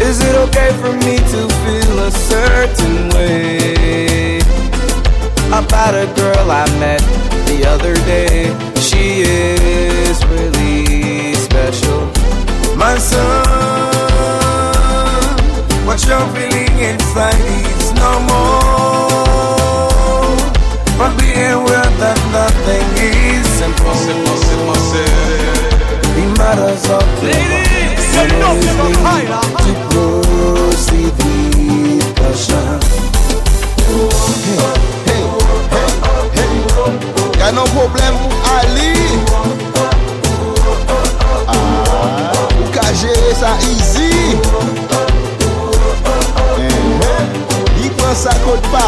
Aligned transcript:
Is 0.00 0.20
it 0.22 0.34
okay 0.48 0.70
for 0.80 0.92
me 1.04 1.18
to 1.18 1.40
feel 1.62 1.98
a 2.00 2.10
certain 2.10 3.10
way 3.10 4.38
about 5.48 5.94
a 5.94 6.06
girl 6.16 6.50
I 6.50 6.66
met 6.78 7.02
the 7.46 7.66
other 7.68 7.94
day? 8.06 8.48
She 8.80 9.20
is 9.20 10.24
really 10.26 11.34
special. 11.34 12.06
My 12.76 12.96
son, 12.98 13.46
what 15.86 16.02
you're 16.06 16.28
feeling 16.34 16.78
inside 16.78 17.38
is 17.38 17.92
no 17.92 18.20
more. 18.30 19.59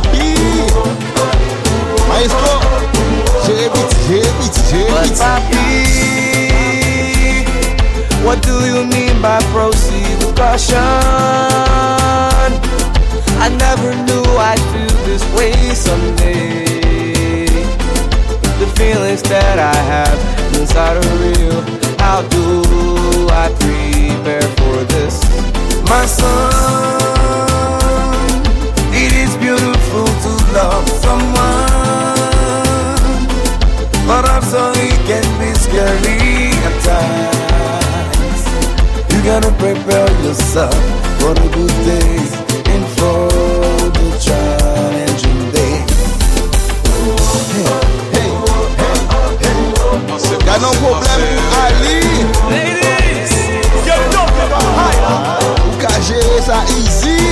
Papi 0.00 0.34
Maestro 2.08 2.54
jere 3.44 3.68
But 4.90 5.10
papi, 5.18 5.66
what 8.24 8.42
do 8.42 8.54
you 8.66 8.84
mean 8.84 9.20
by 9.22 9.38
proceed 9.52 10.16
with 10.20 10.36
caution? 10.36 10.78
I 13.44 13.48
never 13.64 13.90
knew 14.06 14.24
I'd 14.48 14.60
feel 14.70 14.96
this 15.08 15.24
way 15.36 15.52
someday. 15.74 17.46
The 18.60 18.68
feelings 18.76 19.22
that 19.22 19.58
I 19.58 19.78
have 19.92 20.18
inside 20.58 20.96
are 20.96 21.16
real. 21.22 21.60
How 21.98 22.22
do 22.22 23.28
I 23.30 23.46
prepare 23.62 24.48
for 24.58 24.84
this? 24.94 25.14
My 25.88 26.04
son, 26.06 26.47
gotta 39.40 39.54
prepare 39.56 40.10
yourself 40.24 40.74
for 41.20 41.32
the 41.32 41.48
good 41.54 41.70
days 41.86 42.32
and 42.74 42.84
for 42.98 43.28
the 43.94 44.08
challenging 44.18 45.42
days. 45.54 45.98
Hey, 47.54 47.68
hey, 48.14 48.30
hey 49.42 49.58
Y'a 50.44 50.58
non 50.58 50.74
problem 50.82 51.38
Ali 51.62 52.00
Ladies, 52.50 53.32
you 53.86 53.98
know 54.10 54.26
them 54.26 54.52
higher. 54.74 55.16
Ou 55.68 55.74
ka 55.78 55.94
jere 56.02 56.38
sa 56.42 56.58
easy 56.74 57.22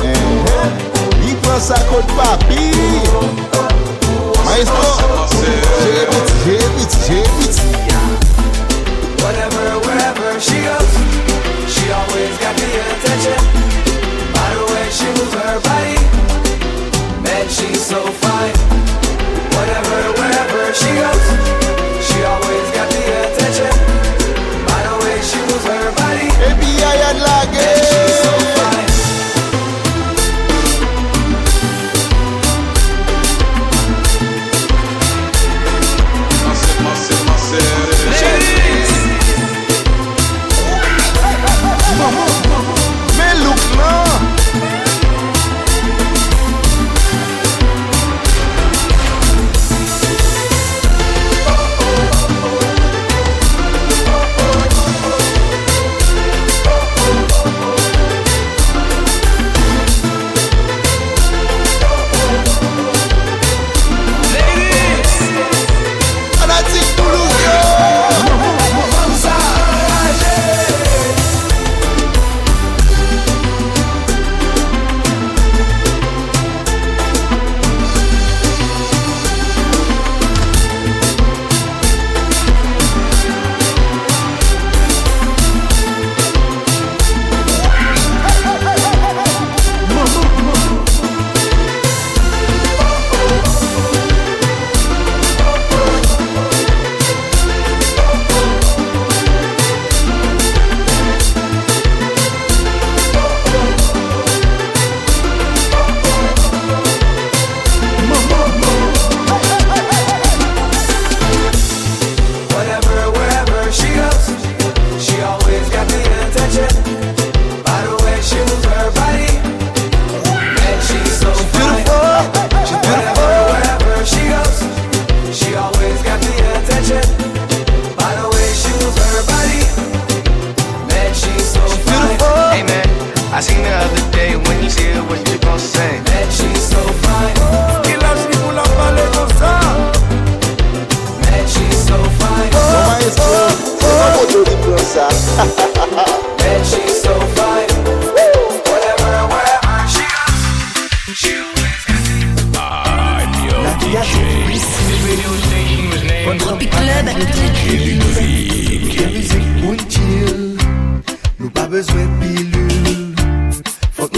Eh, 0.00 0.08
eh, 0.08 0.68
Li 1.20 1.36
pran 1.44 1.60
sa 1.60 1.76
kote 1.92 2.08
papi 2.16 2.72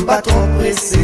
nou 0.08 0.14
ba 0.14 0.22
tron 0.22 0.48
prese 0.58 0.98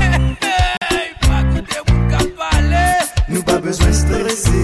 Hey, 0.00 1.08
pa 1.20 1.40
koute 1.48 1.78
moun 1.88 2.02
ka 2.10 2.20
pale 2.36 2.84
Nou 3.28 3.42
pa 3.42 3.56
bezwen 3.64 3.94
stresse 3.94 4.62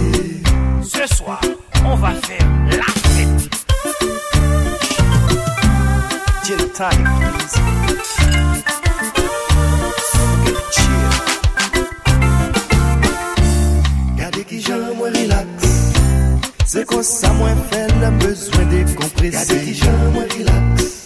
Ce 0.84 1.06
soir, 1.14 1.40
on 1.84 1.96
va 1.96 2.12
faire 2.26 2.46
la 2.76 2.84
fête. 2.84 3.50
Chill 6.44 6.64
tonic, 6.76 7.08
please. 7.20 7.56
Get 10.44 10.60
chill 10.76 11.10
Gade 14.20 14.42
ki 14.44 14.58
jan 14.60 14.92
mwen 14.98 15.12
relax 15.16 15.48
Se 16.68 16.84
kon 16.84 17.04
sa 17.06 17.32
mwen 17.40 17.58
fè 17.72 17.86
la 18.04 18.12
bezwen 18.20 18.68
dekomprese 18.76 19.36
Gade 19.40 19.56
ki 19.64 19.78
jan 19.84 20.02
mwen 20.12 20.28
relax. 20.36 20.99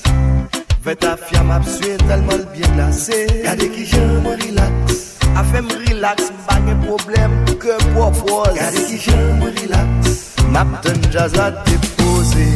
Vet 0.85 1.01
ta 1.01 1.17
fiam 1.17 1.51
ap 1.51 1.65
suen 1.65 2.01
telman 2.09 2.43
l 2.43 2.45
bien 2.53 2.75
glase. 2.77 3.17
Gade 3.45 3.69
ki 3.73 3.85
jan 3.89 4.11
mwen 4.25 4.37
relax 4.43 4.99
A 5.41 5.45
fem 5.51 5.69
relax, 5.87 6.29
mba 6.43 6.57
gen 6.67 6.83
problem 6.85 7.39
ke 7.63 7.77
propose. 7.95 8.53
Gade 8.59 8.83
ki 8.91 8.99
jan 9.07 9.23
mwen 9.39 9.55
relax 9.61 10.13
Map 10.53 10.75
ten 10.85 11.01
jazz 11.15 11.33
la 11.41 11.49
depose. 11.65 12.49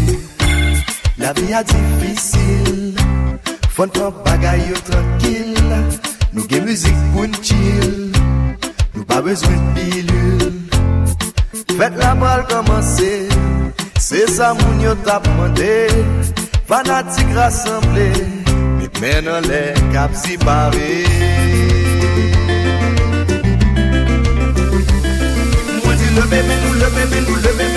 La 1.17 1.33
vi 1.39 1.55
a 1.57 1.63
difisil 1.73 3.01
Fon 3.73 3.89
pran 3.97 4.13
bagay 4.27 4.61
yo 4.69 4.77
tranquil 4.91 5.57
Nou 6.35 6.45
gen 6.53 6.69
müzik 6.69 7.01
pou 7.15 7.25
n'chill 7.33 8.13
Nou 8.93 9.09
pa 9.09 9.23
bezwen 9.25 9.73
pilul 9.79 10.59
Fèt 11.79 11.95
la 11.97 12.11
bral 12.19 12.43
komanse, 12.51 13.29
se 14.03 14.25
sa 14.35 14.51
moun 14.59 14.81
yo 14.83 14.97
tap 15.07 15.29
mande. 15.39 16.38
Fanatik 16.69 17.29
rassemble, 17.35 18.09
Mi 18.77 18.89
men 19.01 19.29
an 19.35 19.47
lè 19.49 19.63
kap 19.95 20.13
si 20.23 20.37
pare. 20.37 20.91
Mwen 25.81 25.97
di 26.01 26.09
leve 26.17 26.41
men 26.49 26.61
nou 26.67 26.75
leve 26.83 27.09
men 27.15 27.25
nou 27.25 27.41
leve. 27.47 27.68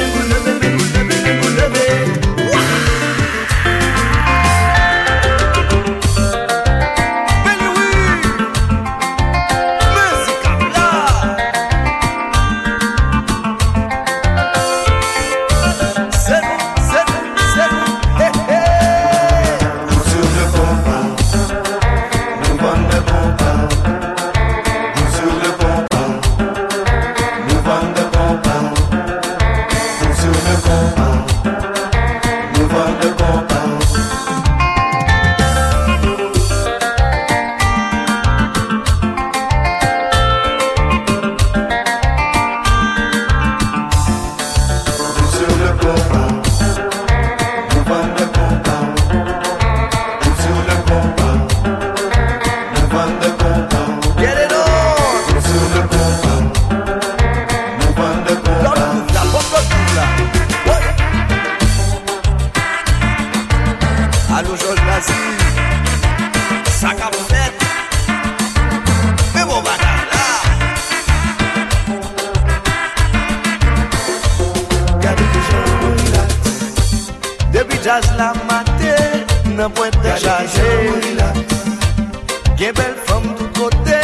gen 82.71 82.83
bel 82.83 82.95
fom 83.05 83.23
tout 83.37 83.59
kote 83.59 84.01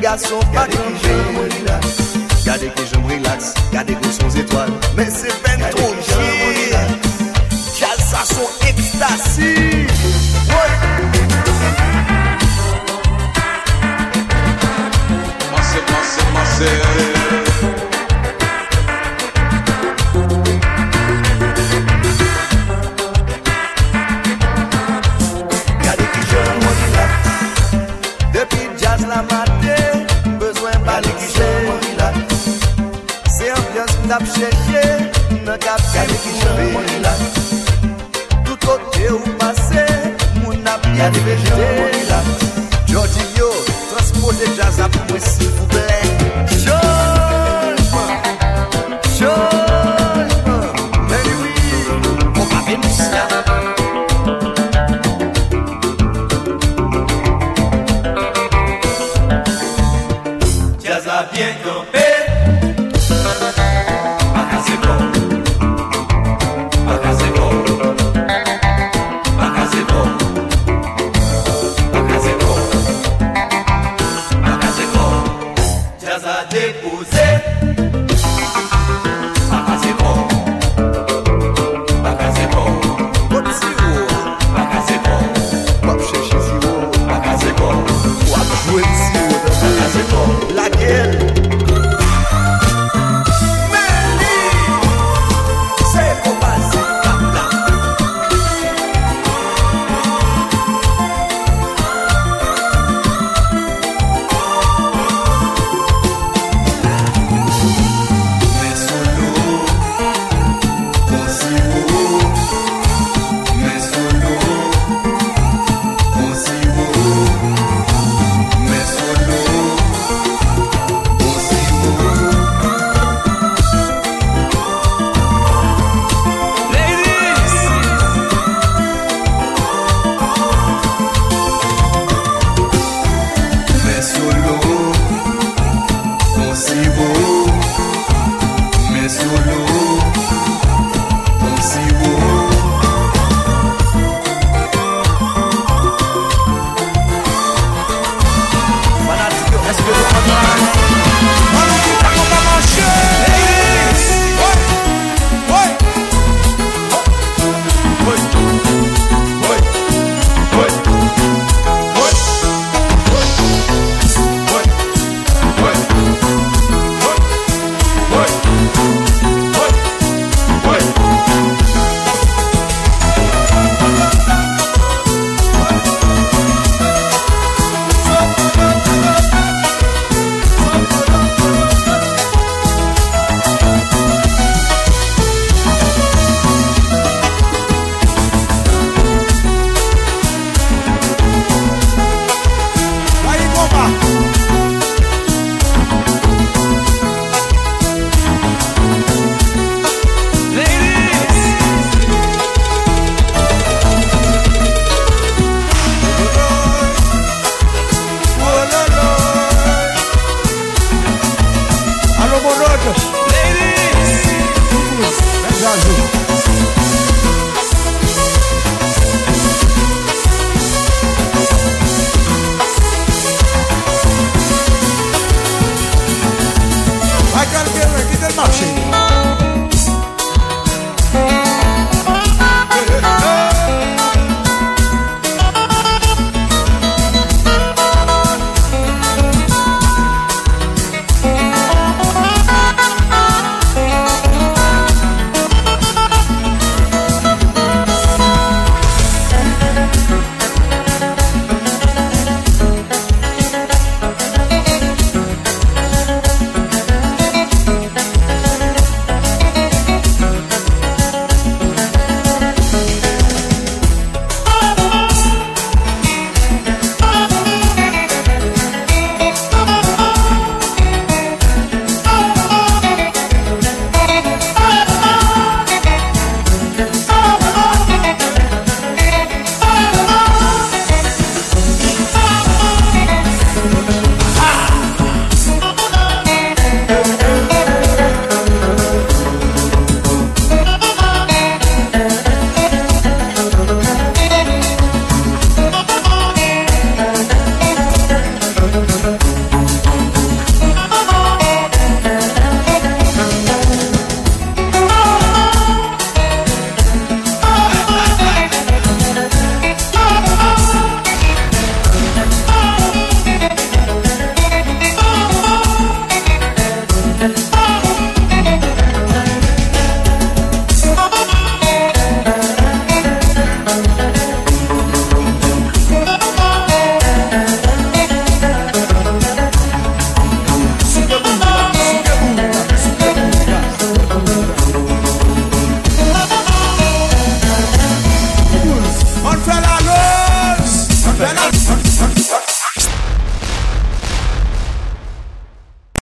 Gason 0.00 0.40
pa 0.54 0.66
kan 0.66 0.94
jen 1.02 1.22
mwen 1.34 1.50
relax 1.50 1.86
Gade 2.44 2.70
ki 2.74 2.86
jen 2.90 3.02
mwen 3.02 3.18
relax 3.18 3.54
Gade 3.72 3.96
ki 4.00 4.12
son 4.12 4.30
zetwal 4.30 4.70
Men 4.96 5.10
se 5.10 5.32
pen 5.42 5.64
tro 5.74 5.90
jir 6.08 6.86
Jal 7.78 7.98
sa 8.10 8.24
son 8.24 8.48
ekstasi 8.68 9.54
Mase, 15.52 15.80
mase, 15.90 16.30
mase 16.34 17.13